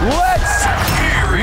[0.00, 0.64] Let's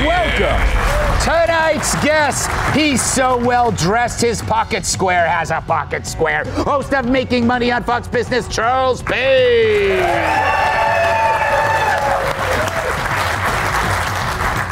[0.06, 0.86] welcome
[1.22, 2.48] tonight's guest.
[2.74, 6.44] He's so well dressed, his pocket square has a pocket square.
[6.44, 9.98] Host of Making Money on Fox Business, Charles Payne.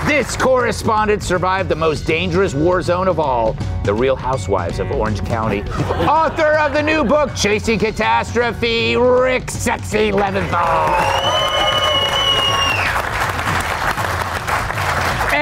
[0.07, 3.55] This correspondent survived the most dangerous war zone of all,
[3.85, 5.62] the Real Housewives of Orange County.
[6.07, 11.44] Author of the new book, Chasing Catastrophe, Rick Sexy Leventhal.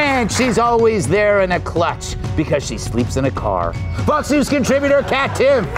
[0.03, 3.73] And she's always there in a clutch because she sleeps in a car.
[4.05, 5.69] Fox News contributor Kat Timpf.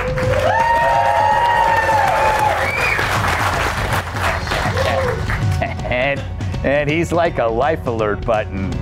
[5.90, 6.20] and,
[6.64, 8.72] and he's like a life alert button.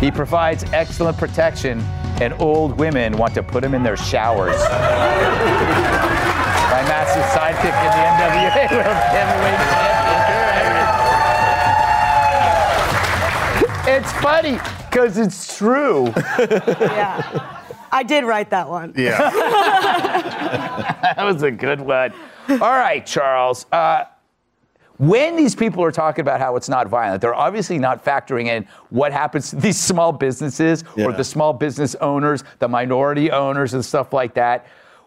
[0.00, 1.80] He provides excellent protection,
[2.20, 4.60] and old women want to put him in their showers.
[6.68, 9.87] My massive sidekick in the NWA World Heavyweight
[13.90, 14.58] It's funny
[14.90, 16.12] because it's true.
[16.38, 17.54] Yeah.
[17.90, 18.92] I did write that one.
[18.94, 19.16] Yeah.
[21.16, 22.12] that was a good one.
[22.50, 23.64] All right, Charles.
[23.72, 24.04] Uh,
[24.98, 28.68] when these people are talking about how it's not violent, they're obviously not factoring in
[28.90, 33.82] what happens to these small businesses or the small business owners, the minority owners, and
[33.82, 34.66] stuff like that.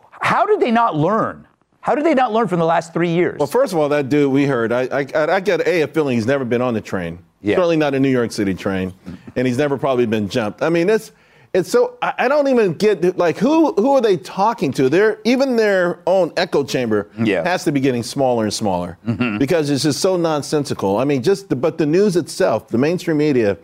[0.09, 1.47] How did they not learn?
[1.81, 3.37] How did they not learn from the last three years?
[3.37, 6.15] Well, first of all, that dude we heard, I, I, I get a, a feeling
[6.15, 7.19] he's never been on the train.
[7.41, 7.55] Yeah.
[7.55, 8.93] Certainly not a New York City train,
[9.35, 10.61] and he's never probably been jumped.
[10.61, 11.11] I mean, it's
[11.53, 14.89] it's so I, I don't even get like who who are they talking to?
[14.89, 17.43] They're even their own echo chamber Yeah.
[17.43, 19.37] has to be getting smaller and smaller mm-hmm.
[19.37, 20.97] because it's just so nonsensical.
[20.97, 23.57] I mean, just the, but the news itself, the mainstream media.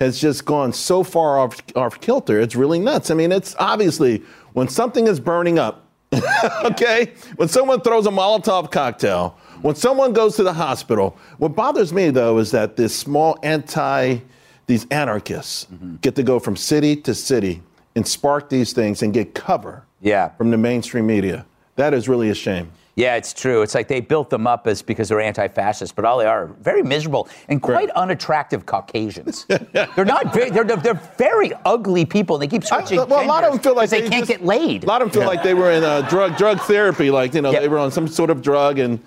[0.00, 2.40] Has just gone so far off, off kilter.
[2.40, 3.12] It's really nuts.
[3.12, 5.86] I mean, it's obviously when something is burning up,
[6.64, 7.12] okay?
[7.36, 12.10] When someone throws a Molotov cocktail, when someone goes to the hospital, what bothers me
[12.10, 14.18] though is that this small anti,
[14.66, 15.66] these anarchists
[16.02, 17.62] get to go from city to city
[17.96, 20.28] and spark these things and get cover Yeah.
[20.36, 21.46] from the mainstream media.
[21.76, 22.72] That is really a shame.
[22.96, 23.62] Yeah, it's true.
[23.62, 26.82] It's like they built them up as because they're anti-fascist, but all they are very
[26.82, 29.46] miserable and quite unattractive Caucasians.
[29.72, 30.32] they're not.
[30.34, 32.36] Very, they're, they're very genders people.
[32.38, 33.00] They keep switching.
[33.00, 34.84] I- well, a lot of them feel like they, they can't just- get laid.
[34.84, 37.40] A lot of them feel like they were in uh, drug drug therapy, like you
[37.40, 37.60] know Yeah.
[37.60, 39.00] they were on some sort of drug and.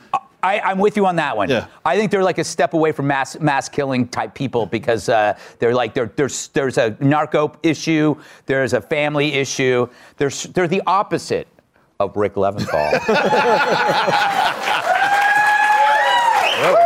[0.44, 1.50] I, I'm with you on that one.
[1.50, 1.68] Yeah.
[1.84, 5.38] I think they're like a step away from mass mass killing type people because uh,
[5.60, 8.16] they're like they're, there's there's a narco issue,
[8.46, 9.88] there's a family issue,
[10.18, 11.48] there's they're the opposite
[12.00, 12.94] of Rick Leventhal.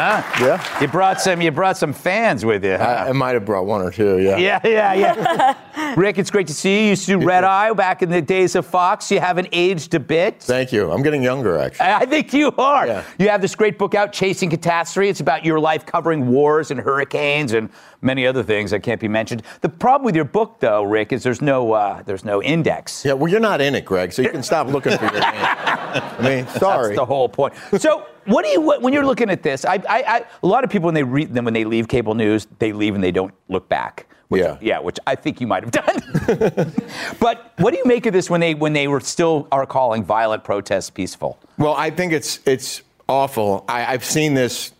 [0.05, 0.45] huh?
[0.45, 0.81] Yeah.
[0.81, 1.41] You brought some.
[1.41, 2.77] You brought some fans with you.
[2.77, 2.85] huh?
[2.85, 4.37] I, I might have brought one or two, yeah.
[4.37, 5.95] yeah, yeah, yeah.
[5.97, 6.83] Rick, it's great to see you.
[6.85, 9.11] You used to do Red Eye back in the days of Fox.
[9.11, 10.43] You haven't aged a bit.
[10.43, 10.91] Thank you.
[10.91, 11.87] I'm getting younger, actually.
[11.87, 12.87] I think you are.
[12.87, 13.05] Yeah.
[13.19, 15.09] You have this great book out, Chasing Catastrophe.
[15.09, 17.71] It's about your life covering wars and hurricanes and
[18.03, 19.43] many other things that can't be mentioned.
[19.63, 23.05] The problem with your book, though, Rick, is there's no uh, there's no index.
[23.05, 25.23] Yeah, well, you're not in it, Greg, so you can stop looking for your name.
[25.25, 26.89] I mean, sorry.
[26.89, 27.55] That's the whole point.
[27.79, 29.65] So, what do you what, when you're looking at this?
[29.65, 32.15] I, I, I a lot of people when they read them when they leave cable
[32.15, 34.07] news, they leave and they don't look back.
[34.29, 34.57] Which, Yeah.
[34.61, 36.73] yeah, which I think you might have done.
[37.21, 40.03] but what do you make of this when they when they were still are calling
[40.05, 41.39] violent protests peaceful?
[41.59, 43.65] Well, I think it's it's awful.
[43.69, 44.73] I, I've seen this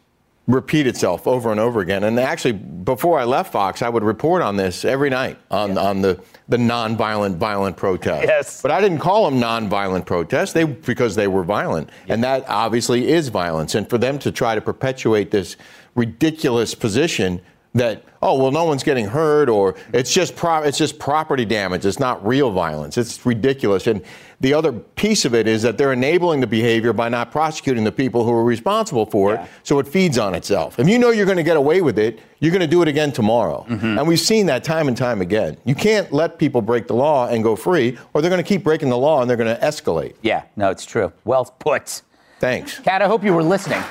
[0.47, 2.05] repeat itself over and over again.
[2.05, 6.03] And actually, before I left Fox, I would report on this every night on on
[6.03, 8.27] the the nonviolent violent protests.
[8.27, 8.63] Yes.
[8.63, 10.53] But I didn't call them nonviolent protests.
[10.53, 13.75] They because they were violent, and that obviously is violence.
[13.75, 15.57] And for them to try to perpetuate this
[15.95, 17.41] ridiculous position
[17.75, 21.85] that oh well no one's getting hurt or it's just pro- it's just property damage
[21.87, 24.03] it's not real violence it's ridiculous and
[24.41, 27.93] the other piece of it is that they're enabling the behavior by not prosecuting the
[27.93, 29.45] people who are responsible for Yeah.
[29.45, 31.99] it so it feeds on itself if you know you're going to get away with
[31.99, 33.99] it you're going to do it again tomorrow mm-hmm.
[33.99, 37.29] and we've seen that time and time again you can't let people break the law
[37.29, 39.63] and go free or they're going to keep breaking the law and they're going to
[39.63, 41.13] escalate Yeah, no, it's true.
[41.25, 42.03] Well put.
[42.41, 43.83] thanks Kat, I hope you were listening.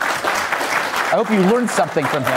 [1.14, 2.34] I hope you learned something from him.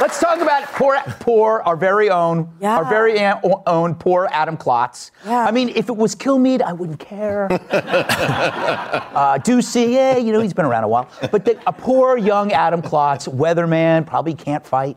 [0.00, 2.76] Let's talk about poor, poor, our very own, Yeah.
[2.78, 5.10] our very own poor Adam Klotz.
[5.24, 5.44] Yeah.
[5.46, 7.46] I mean, if it was Kilmeade, I wouldn't care.
[7.70, 11.08] uh, Doocy, yeah, you know, he's been around a while.
[11.30, 14.96] But the, a poor young Adam Klotz, weatherman, probably can't fight.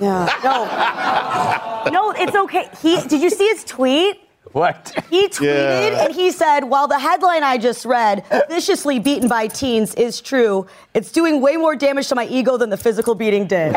[0.00, 0.28] Yeah.
[0.42, 1.90] No.
[1.92, 2.68] No, it's okay.
[2.80, 4.20] He did you see his tweet?
[4.54, 4.94] What?
[5.10, 6.04] He tweeted Yeah.
[6.04, 10.66] and he said, while the headline I just read, viciously beaten by teens, is true,
[10.94, 13.72] it's doing way more damage to my ego than the physical beating did.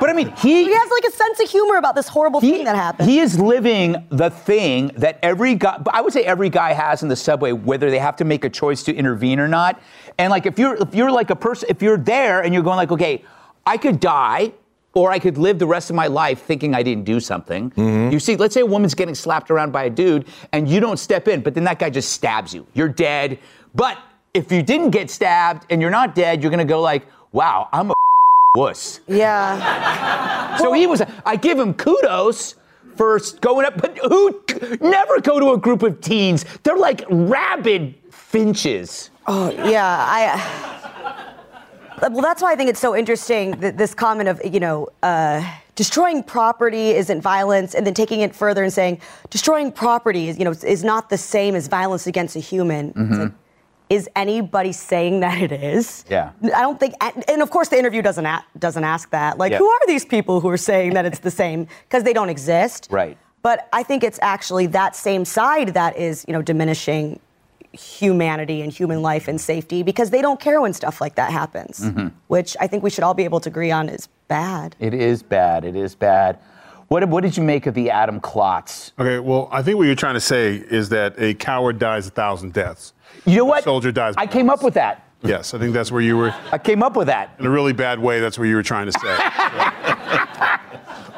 [0.00, 0.64] But I mean, he.
[0.64, 3.08] He has like a sense of humor about this horrible thing that happened.
[3.08, 7.08] He is living the thing that every guy, I would say every guy has in
[7.08, 9.80] the subway, whether they have to make a choice to intervene or not.
[10.18, 12.78] And like, if you're if you're like a person, if you're there and you're going
[12.78, 13.22] like, okay,
[13.64, 14.54] I could die.
[14.94, 17.70] Or I could live the rest of my life thinking I didn't do something.
[17.70, 18.12] Mm-hmm.
[18.12, 20.98] You see, let's say a woman's getting slapped around by a dude and you don't
[20.98, 22.66] step in, but then that guy just stabs you.
[22.74, 23.38] You're dead.
[23.74, 23.98] But
[24.34, 27.90] if you didn't get stabbed and you're not dead, you're gonna go like, wow, I'm
[27.90, 27.94] a
[28.56, 29.00] wuss.
[29.06, 30.56] yeah.
[30.58, 31.00] So he was.
[31.24, 32.56] I give him kudos
[32.96, 34.42] for going up, but who
[34.82, 36.44] never go to a group of teens?
[36.62, 39.08] They're like rabid finches.
[39.26, 39.86] Oh, yeah.
[40.08, 40.78] I.
[42.10, 45.42] Well, that's why I think it's so interesting that this comment of, you know, uh,
[45.76, 49.00] destroying property isn't violence, and then taking it further and saying
[49.30, 52.92] destroying property is, you know, is not the same as violence against a human.
[52.96, 53.32] It's like,
[53.88, 56.04] is anybody saying that it is?
[56.08, 56.30] Yeah.
[56.42, 56.94] I don't think,
[57.28, 59.38] and of course the interview doesn't a, doesn't ask that.
[59.38, 59.58] Like, Yeah.
[59.58, 61.66] who are these people who are saying that it's the same?
[61.88, 62.88] Because they don't exist.
[62.90, 63.16] Right.
[63.42, 67.20] But I think it's actually that same side that is, you know, diminishing
[67.72, 71.80] humanity and human life and safety because they don't care when stuff like that happens,
[71.80, 72.08] Mm-hmm.
[72.28, 74.76] which I think we should all be able to agree on is bad.
[74.78, 75.64] It is bad.
[75.64, 76.38] It is bad.
[76.88, 78.92] What, what did you make of the Adam Klotz?
[78.98, 82.10] Okay, well, I think what you're trying to say is that a coward dies a
[82.10, 82.92] thousand deaths.
[83.24, 83.64] You know A what?
[83.64, 84.14] soldier dies.
[84.18, 85.08] I came up with that.
[85.22, 87.30] Yes, I think that's where you were, I came up with that.
[87.38, 89.16] in a really bad way, that's what you were trying to say.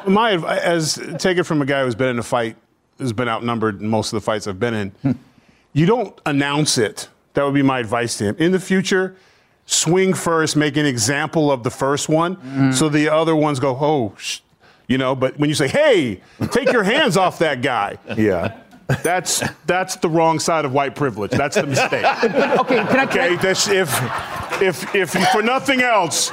[0.07, 2.55] My, adv- as take it from a guy who's been in a fight,
[2.99, 4.73] who's been outnumbered in most of the fights I've been
[5.03, 5.19] in,
[5.75, 7.09] you don't announce it.
[7.33, 8.35] That would be my advice to him.
[8.39, 9.17] In the future,
[9.65, 12.71] swing first, make an example of the first one, mm-hmm.
[12.71, 14.39] so the other ones go, oh, sh-,
[14.87, 15.15] you know.
[15.15, 18.57] But when you say, "Hey, take your hands off that guy," Yeah.
[19.03, 21.31] that's that's the wrong side of white privilege.
[21.31, 22.05] That's the mistake.
[22.61, 23.05] Okay, can I?
[23.05, 26.31] Can Okay, I if if if for nothing else,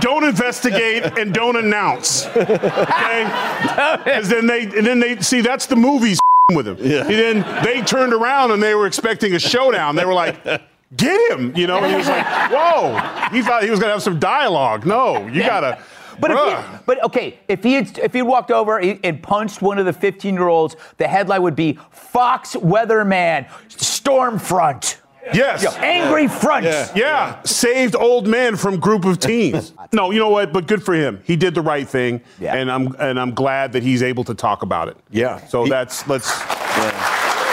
[0.00, 2.26] don't investigate and don't announce.
[2.26, 3.24] Okay,
[4.04, 6.18] because then they and then they see that's the movies
[6.54, 6.76] with him.
[6.80, 7.02] Yeah.
[7.02, 9.96] And then they turned around and they were expecting a showdown.
[9.96, 10.62] They were like.
[10.96, 11.76] Get him, you know.
[11.78, 14.84] And he was like, "Whoa!" He thought he was gonna have some dialogue.
[14.84, 15.80] No, you gotta.
[16.20, 19.78] But, if he, but okay, if he had, if he walked over and punched one
[19.78, 25.00] of the 15 year olds, the headline would be Fox Weatherman Storm Front.
[25.34, 26.64] Yes, Yo, angry front.
[26.64, 27.42] Yeah, yeah.
[27.42, 29.72] saved old man from group of teens.
[29.92, 30.52] no, you know what?
[30.52, 31.20] But good for him.
[31.24, 32.54] He did the right thing, Yeah.
[32.56, 34.96] and I'm and I'm glad that he's able to talk about it.
[35.10, 35.44] Yeah.
[35.46, 36.30] So He- that's let's.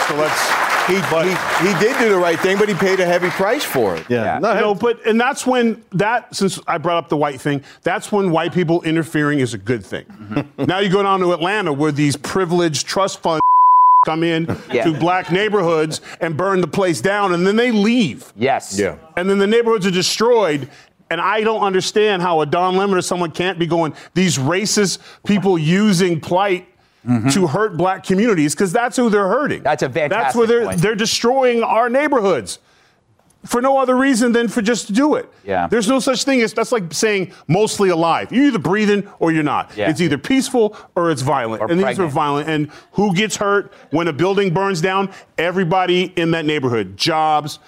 [0.08, 0.68] So let's.
[0.88, 3.94] He, he, he did do the right thing, but he paid a heavy price for
[3.94, 4.06] it.
[4.08, 4.24] Yeah.
[4.24, 4.38] Yeah.
[4.38, 7.62] No, You know, but and that's when that since I brought up the white thing,
[7.82, 10.06] that's when white people interfering is a good thing.
[10.06, 10.64] Mm-hmm.
[10.64, 13.42] now you go down to Atlanta where these privileged trust funds
[14.08, 14.84] come in Yeah.
[14.84, 18.32] to black neighborhoods and burn the place down, and then they leave.
[18.36, 18.78] Yes.
[18.78, 18.96] Yeah.
[19.16, 20.70] and then the neighborhoods are destroyed.
[21.10, 24.98] And I don't understand how a Don Lemon or someone can't be going, these racist
[25.26, 26.66] people using plight
[27.32, 29.60] to hurt black communities, because that's who they're hurting.
[29.60, 29.64] Mm-hmm.
[29.64, 30.80] That's a That's where they're point.
[30.82, 32.58] they're destroying our neighborhoods.
[33.48, 35.26] For no other reason than for just to do it.
[35.42, 35.68] Yeah.
[35.68, 38.30] There's no such thing as that's like saying mostly alive.
[38.30, 39.74] You're either breathing or you're not.
[39.74, 39.88] Yeah.
[39.88, 41.62] It's either peaceful or it's violent.
[41.62, 42.50] Or and these are violent.
[42.50, 45.10] And who gets hurt when a building burns down?
[45.38, 46.98] Everybody in that neighborhood.
[46.98, 47.58] Jobs,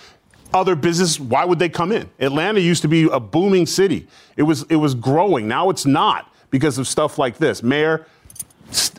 [0.53, 1.19] other business.
[1.19, 2.11] Why would they come in?
[2.19, 4.07] Atlanta used to be a booming city.
[4.37, 5.49] It was it was growing.
[5.49, 7.63] Now it's not because of stuff like this.
[7.63, 8.05] Mayor,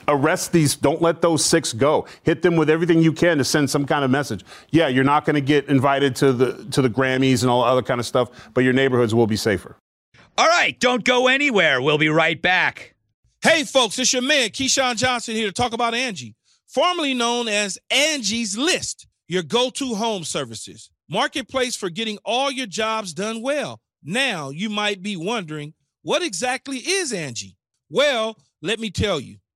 [0.07, 0.75] arrest these.
[0.75, 2.05] Don't let those six go.
[2.23, 4.43] Hit them with everything you can to send some kind of message.
[4.69, 7.81] Yeah, you're not going to get invited to the to the Grammys and all other
[7.81, 9.77] kind of stuff, but your neighborhoods will be safer.
[10.37, 11.81] All right, don't go anywhere.
[11.81, 12.95] We'll be right back.
[13.41, 16.35] Hey, folks, it's your man, Keyshawn Johnson, here to talk about Angie,
[16.67, 20.89] formerly known as Angie's List, your go to home services.
[21.09, 23.81] Marketplace for getting all your jobs done well.
[24.03, 27.57] Now, you might be wondering, what exactly is Angie?
[27.89, 29.37] Well, let me tell you,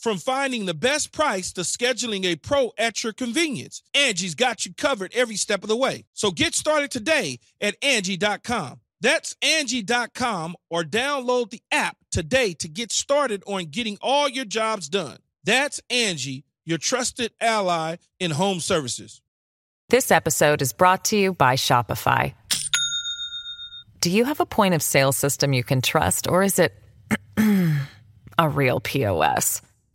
[0.00, 4.72] From finding the best price to scheduling a pro at your convenience, Angie's got you
[4.72, 6.06] covered every step of the way.
[6.14, 8.80] So get started today at Angie.com.
[9.02, 14.88] That's Angie.com or download the app today to get started on getting all your jobs
[14.88, 15.18] done.
[15.44, 19.20] That's Angie, your trusted ally in home services.
[19.90, 22.32] This episode is brought to you by Shopify.
[24.00, 26.72] Do you have a point of sale system you can trust, or is it
[28.38, 29.60] a real POS?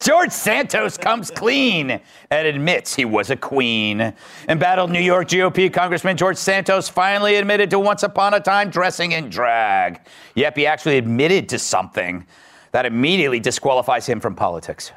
[0.00, 2.00] George Santos comes clean
[2.30, 4.12] and admits he was a queen.
[4.48, 9.12] Embattled New York GOP Congressman George Santos finally admitted to once upon a time dressing
[9.12, 10.00] in drag.
[10.34, 12.26] Yep, he actually admitted to something
[12.72, 14.92] that immediately disqualifies him from politics.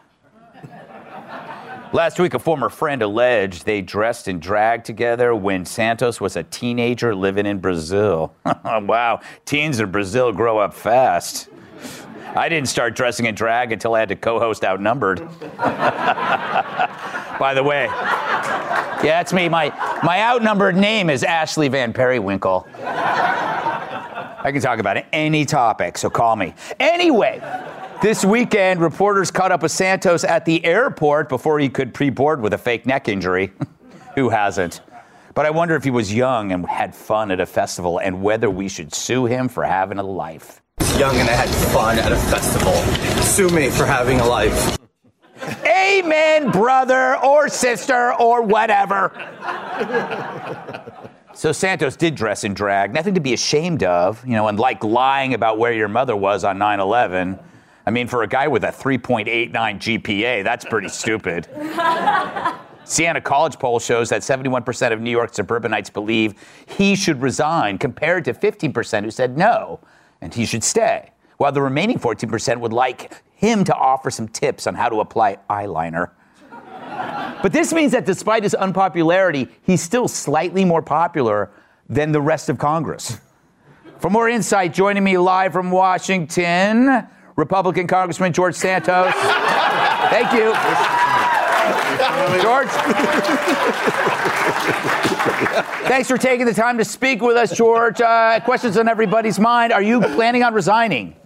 [1.92, 6.44] Last week, a former friend alleged they dressed in drag together when Santos was a
[6.44, 8.36] teenager living in Brazil.
[8.46, 11.48] wow, teens in Brazil grow up fast.
[12.36, 15.20] I didn't start dressing in drag until I had to co host Outnumbered.
[17.40, 19.48] By the way, yeah, that's me.
[19.48, 19.70] My,
[20.04, 22.68] my outnumbered name is Ashley Van Periwinkle.
[24.42, 26.54] I can talk about any topic, so call me.
[26.80, 27.42] Anyway,
[28.02, 32.42] this weekend, reporters caught up with Santos at the airport before he could pre board
[32.42, 33.52] with a fake neck injury.
[34.16, 34.82] Who hasn't?
[35.34, 38.50] But I wonder if he was young and had fun at a festival and whether
[38.50, 40.62] we should sue him for having a life.
[41.00, 42.74] Young and I had fun at a festival.
[43.24, 44.78] Sue me for having a life.
[45.66, 49.14] Amen, brother or sister or whatever.
[51.34, 54.84] So Santos did dress in drag, nothing to be ashamed of, you know, and like
[54.84, 57.40] lying about where your mother was on 9 11.
[57.86, 61.48] I mean, for a guy with a 3.89 GPA, that's pretty stupid.
[62.84, 66.34] Siena College poll shows that 71% of New York suburbanites believe
[66.66, 69.80] he should resign, compared to 15% who said no,
[70.22, 74.68] and he should stay, while the remaining 14% would like him to offer some tips
[74.68, 76.12] on how to apply eyeliner.
[77.42, 81.52] But this means that despite his unpopularity, he's still slightly more popular
[81.88, 83.18] than the rest of Congress.
[84.00, 89.14] For more insight, joining me live from Washington, Republican Congressman George Santos.
[90.10, 90.54] Thank you.
[92.42, 92.70] George.
[95.88, 98.00] Thanks for taking the time to speak with us, George.
[98.02, 99.74] Uh, questions on everybody's mind.
[99.74, 101.19] Are you planning on resigning?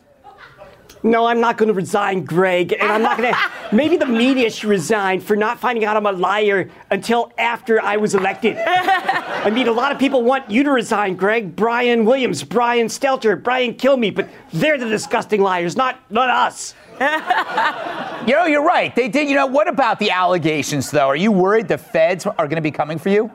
[1.03, 2.73] No, I'm not going to resign, Greg.
[2.73, 3.33] And I'm not going
[3.71, 3.75] to.
[3.75, 7.97] Maybe the media should resign for not finding out I'm a liar until after I
[7.97, 8.57] was elected.
[8.57, 11.55] I mean, a lot of people want you to resign, Greg.
[11.55, 16.73] Brian Williams, Brian Stelter, Brian Kilmeade, but they're the disgusting liars, not, not us.
[18.23, 18.95] You know, you're right.
[18.95, 19.27] They did.
[19.27, 21.07] You know, what about the allegations, though?
[21.07, 23.29] Are you worried the feds are going to be coming for you?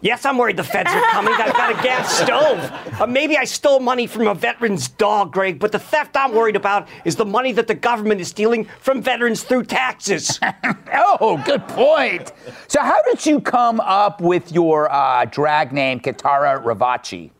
[0.00, 1.34] Yes, I'm worried the feds are coming.
[1.34, 3.00] I've got a gas stove.
[3.00, 6.56] Uh, maybe I stole money from a veteran's dog, Greg, but the theft I'm worried
[6.56, 10.38] about is the money that the government is stealing from veterans through taxes.
[10.94, 12.32] oh, good point.
[12.68, 17.30] So, how did you come up with your uh, drag name, Kitara Ravache?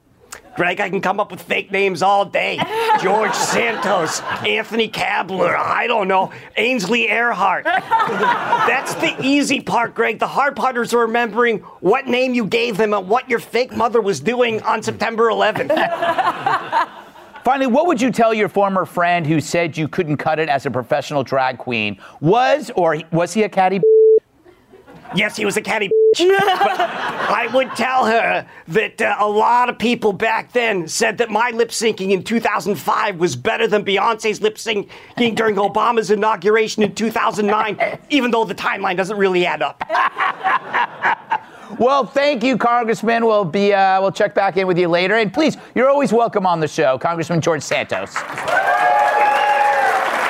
[0.59, 2.59] Greg, I can come up with fake names all day.
[3.01, 7.63] George Santos, Anthony Kabler, I don't know, Ainsley Earhardt.
[7.63, 10.19] That's the easy part, Greg.
[10.19, 14.01] The hard part is remembering what name you gave them and what your fake mother
[14.01, 15.69] was doing on September 11th.
[17.45, 20.67] Finally, what would you tell your former friend who said you couldn't cut it as
[20.67, 21.97] a professional drag queen?
[22.21, 23.81] Was or was he a catty?
[25.15, 25.91] Yes, he was a catty.
[26.19, 31.31] but I would tell her that uh, a lot of people back then said that
[31.31, 34.89] my lip syncing in 2005 was better than Beyonce's lip syncing
[35.37, 39.83] during Obama's inauguration in 2009, even though the timeline doesn't really add up.
[41.79, 43.27] Well, thank you, Congressman.
[43.27, 45.17] We'll be uh, we'll check back in with you later.
[45.17, 48.17] And please, you're always welcome on the show, Congressman George Santos.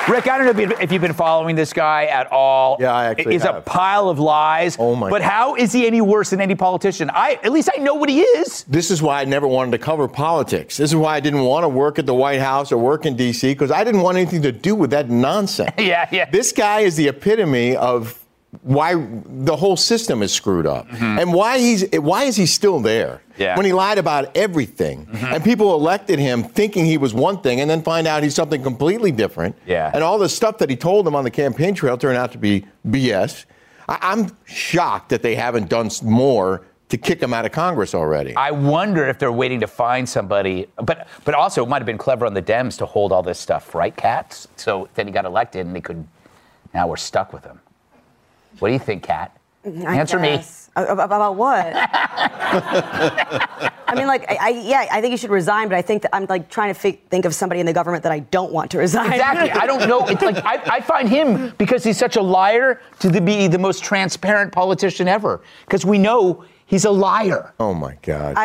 [0.09, 2.77] Rick, I don't know if you've- if you've been following this guy at all.
[2.79, 4.75] Yeah, I actually He's a pile of lies.
[4.79, 5.29] Oh, my But God.
[5.29, 7.11] how is he any worse than any politician?
[7.13, 8.63] I at least I know what he is.
[8.67, 10.77] This is why I never wanted to cover politics.
[10.77, 13.15] This is why I didn't want to work at the White House or work in
[13.15, 13.49] D.C.
[13.53, 15.71] because I didn't want anything to do with that nonsense.
[15.77, 16.25] Yeah, yeah.
[16.31, 18.15] This guy is the epitome of
[18.63, 23.21] why the whole system is screwed up and why he's why is he still there
[23.39, 23.41] Mm-hmm.
[23.43, 23.47] Yeah.
[23.51, 23.57] Mm-hmm.
[23.57, 27.69] when he lied about everything and people elected him thinking he was one thing and
[27.69, 29.91] then find out he's something completely different Yeah.
[29.93, 32.37] and all the stuff that he told them on the campaign trail turned out to
[32.37, 33.45] be BS.
[33.87, 38.35] I, I'm shocked that they haven't done more to kick him out of Congress already.
[38.35, 40.67] I wonder if they're waiting to find somebody.
[40.83, 43.39] But but also it might have been clever on the Dems to hold all this
[43.39, 44.47] stuff, right, Cats?
[44.57, 46.05] So then he got elected and they could.
[46.73, 47.59] Now we're stuck with him.
[48.59, 49.35] What do you think, Kat?
[49.65, 50.37] I Answer me.
[50.37, 50.69] guess.
[50.75, 51.65] A- ab- About what?
[53.89, 56.15] I mean, like, I, I, yeah, I think you should resign, but I think that
[56.15, 58.69] I'm like trying to fi- think of somebody in the government that I don't want
[58.71, 59.11] to resign.
[59.11, 59.51] Exactly.
[59.51, 60.05] I don't know.
[60.07, 63.57] It's like I, I find him because he's such a liar to the, be the
[63.57, 65.41] most transparent politician ever.
[65.65, 67.53] Because we know he's a liar.
[67.59, 68.35] oh my God.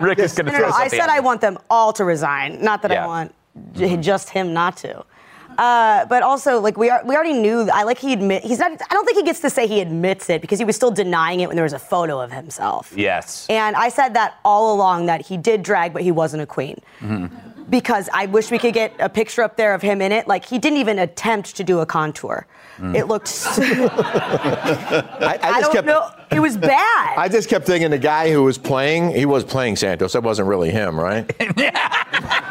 [0.00, 0.74] Rick is going to No, no, throw no.
[0.74, 3.04] I something said at I want them all to resign, not that Yeah.
[3.04, 3.34] I want
[3.74, 5.04] j- just him not to.
[5.60, 7.68] Uh, but also, like we are, we already knew.
[7.70, 8.72] I like he admit he's not.
[8.72, 11.40] I don't think he gets to say he admits it because he was still denying
[11.40, 12.94] it when there was a photo of himself.
[12.96, 13.46] Yes.
[13.50, 16.80] And I said that all along that he did drag, but he wasn't a queen.
[17.68, 20.26] Because I wish we could get a picture up there of him in it.
[20.26, 22.46] Like he didn't even attempt to do a contour.
[22.94, 23.28] It looked.
[23.50, 25.86] So, I, I I just don't kept.
[25.86, 26.10] know.
[26.32, 27.18] It was bad.
[27.18, 30.14] I just kept thinking the guy who was playing, he was playing Santos.
[30.14, 31.30] That wasn't really him, right?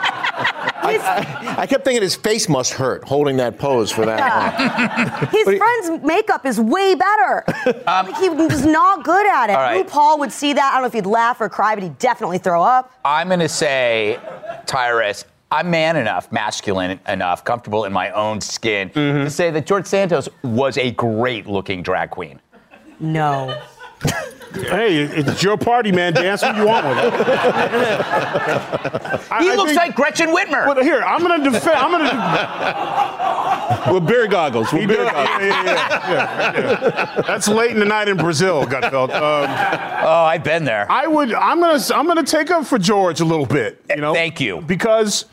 [0.97, 5.27] I, I kept thinking his face must hurt holding that pose for that long.
[5.31, 7.43] His friend's makeup is way better.
[7.87, 9.53] Um, like he was not good at it.
[9.53, 9.85] All right.
[9.85, 10.69] RuPaul would see that.
[10.71, 12.91] I don't know if he'd laugh or cry, but he'd definitely throw up.
[13.05, 14.19] I'm going to say,
[14.65, 19.23] Tyrus, I'm man enough, masculine enough, comfortable in my own skin mm-hmm.
[19.23, 22.39] to say that George Santos was a great looking drag queen.
[22.99, 23.59] No.
[24.53, 26.13] Hey, it's your party, man.
[26.13, 27.13] Dance what you want with it.
[29.39, 30.65] He I looks think- like Gretchen Whitmer.
[30.67, 31.77] Well, here, I'm going to defend.
[31.77, 32.05] I'm going
[33.85, 33.93] to.
[33.93, 34.71] With beer goggles.
[34.73, 35.13] With He beer did.
[35.13, 35.41] goggles.
[35.41, 37.21] Yeah, yeah, yeah, yeah, yeah.
[37.27, 39.11] That's late in the night in Brazil, Gutfeld.
[39.11, 39.49] Um,
[40.03, 40.91] oh, I've been there.
[40.91, 41.33] I would.
[41.33, 41.79] I'm gonna.
[41.93, 43.81] I'm gonna take up for George a little bit.
[43.89, 44.13] You know.
[44.13, 44.61] Thank you.
[44.61, 45.25] Because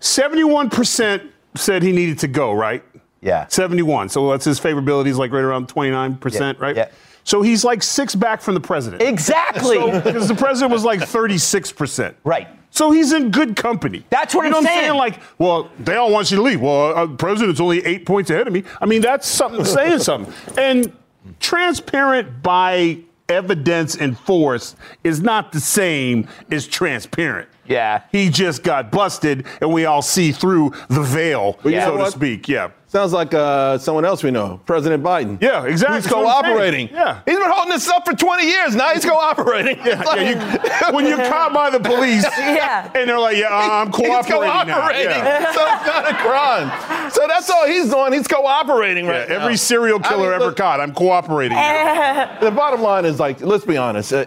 [0.00, 1.22] 71 percent
[1.54, 2.52] said he needed to go.
[2.52, 2.82] Right.
[3.20, 3.46] Yeah.
[3.48, 4.08] 71.
[4.08, 6.58] So that's his favorability is like right around 29 percent.
[6.58, 6.76] Yeah, Right.
[6.76, 6.88] yeah.
[7.28, 9.02] So he's like six back from the president.
[9.02, 9.76] Exactly.
[10.08, 12.16] Because the president was like 36 percent.
[12.24, 12.48] Right.
[12.70, 14.02] So he's in good company.
[14.08, 14.86] That's what you know I'm saying.
[14.86, 14.96] saying.
[14.96, 16.62] Like, well, they all want you to leave.
[16.62, 18.64] Well, uh, the president's only eight points ahead of me.
[18.80, 20.32] I mean, that's something saying something.
[20.56, 20.90] And
[21.38, 27.50] transparent by evidence and force is not the same as transparent.
[27.68, 28.02] Yeah.
[28.12, 32.10] He just got busted, and we all see through the veil, you know so to
[32.10, 32.48] speak.
[32.48, 32.70] Yeah.
[32.86, 35.36] Sounds like uh, someone else we know, President Biden.
[35.42, 35.96] Yeah, exactly.
[35.98, 36.48] He's That's what I'm saying.
[36.54, 36.88] cooperating.
[36.88, 37.20] Yeah.
[37.26, 38.74] He's been holding this up for 20 years.
[38.74, 39.76] Now he's cooperating.
[39.84, 42.90] Yeah, yeah, you, when you're caught by the police, Yeah.
[42.94, 45.10] and they're like, "Yeah, I'm He's cooperating, now." cooperating.
[45.10, 45.52] Yeah.
[45.58, 47.10] So it's not a crime.
[47.10, 48.14] So that's all he's doing.
[48.14, 49.34] He's cooperating Yeah, right now.
[49.42, 51.56] every serial I killer mean, ever look, caught, I'm cooperating.
[51.56, 52.38] now.
[52.40, 54.12] The bottom line is like, let's be honest.
[54.14, 54.24] Uh,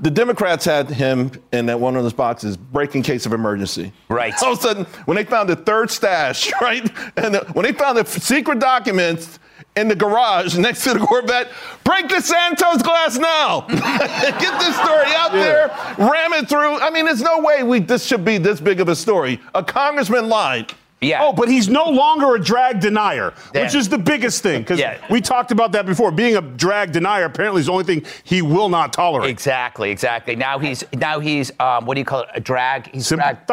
[0.00, 3.92] the Democrats had him in that one of those boxes, breaking case of emergency.
[4.08, 4.34] Right.
[4.42, 6.84] All of a sudden, when they found the third stash, right,
[7.16, 9.38] and the, when they found the f- secret documents
[9.76, 11.48] in the garage next to the Corvette,
[11.84, 13.60] break the Santos glass now.
[13.68, 16.78] Get this story out there, ram it through.
[16.80, 19.40] I mean, there's no way we this should be this big of a story.
[19.54, 20.72] A congressman lied.
[21.06, 21.20] Yeah.
[21.22, 23.62] Oh, but he's no longer a drag denier, Yeah.
[23.62, 24.62] which is the biggest thing.
[24.62, 24.96] Because Yeah.
[25.08, 26.10] we talked about that before.
[26.10, 29.30] Being a drag denier apparently is the only thing he will not tolerate.
[29.30, 30.34] Exactly, exactly.
[30.36, 32.28] Now he's now he's um, what do you call it?
[32.34, 32.90] A drag.
[32.92, 33.46] He's drag.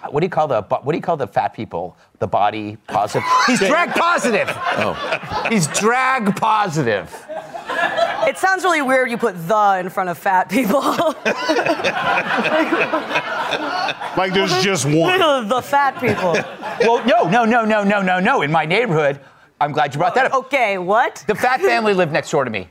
[0.00, 0.12] Sympathizer?
[0.12, 1.96] What do you call the what do you call the fat people?
[2.18, 3.28] The body positive.
[3.46, 4.48] He's drag positive.
[4.48, 5.46] Oh.
[5.48, 7.26] He's drag positive.
[8.26, 10.82] It sounds really weird you put the in front of fat people.
[14.16, 15.48] Like there's just one.
[15.48, 16.32] the fat people.
[16.80, 18.42] Well, no, no, no, no, no, no, no.
[18.42, 19.20] In my neighborhood,
[19.60, 20.34] I'm glad you brought that up.
[20.46, 21.24] Okay, what?
[21.26, 22.68] The fat family lived next door to me.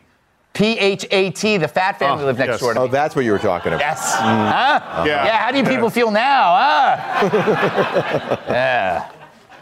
[0.53, 1.57] P H A T.
[1.57, 2.59] The fat family Oh, lived next yes.
[2.59, 3.81] door to Oh, that's what you were talking about.
[3.81, 4.15] Yes.
[4.15, 4.21] Mm.
[4.51, 5.03] Huh?
[5.05, 5.25] Yeah.
[5.25, 5.37] Yeah.
[5.37, 6.55] How do you people feel now?
[6.55, 8.37] Huh?
[8.49, 9.11] yeah.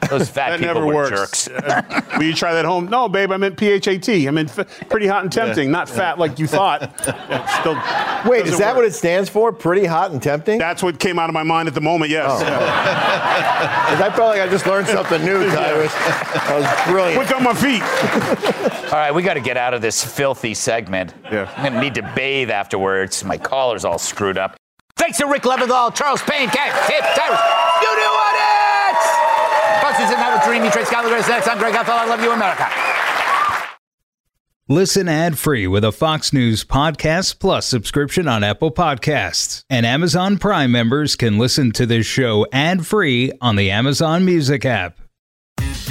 [0.10, 1.46] Those fat That people never were works.
[1.46, 1.48] jerks.
[1.50, 2.88] Uh, Will you try that home?
[2.88, 4.10] No, babe, I meant PHAT.
[4.10, 6.92] I meant f- pretty hot and tempting, not fat like you thought.
[7.60, 7.76] Still
[8.30, 8.76] Wait, is that work.
[8.78, 9.52] what it stands for?
[9.54, 10.58] Pretty hot and tempting?
[10.60, 12.30] That's what came out of my mind at the moment, yes.
[12.30, 12.46] Oh.
[14.00, 15.94] I felt like I just learned something new, Tyrus.
[15.94, 17.26] That was brilliant.
[17.26, 17.82] Quick on my feet.
[18.92, 21.14] All right, we got to get out of this filthy segment.
[21.32, 21.52] Yeah.
[21.58, 23.24] I'm gonna need to bathe afterwards.
[23.24, 24.56] My collar's all screwed up.
[24.96, 27.40] Thanks to Rick Leventhal, Charles Payne, Kat, Timpf, Tyrus.
[27.82, 28.17] You do
[30.00, 30.04] it!
[30.04, 30.64] Isn't that a dream?
[30.64, 31.48] You Trace Gallagher is next.
[31.48, 31.90] I'm Greg Gutfeld.
[31.90, 32.68] I love you, America.
[34.70, 39.64] Listen ad free with a Fox News Podcast Plus subscription on Apple Podcasts.
[39.70, 44.66] And Amazon Prime members can listen to this show ad free on the Amazon Music
[44.66, 45.00] app.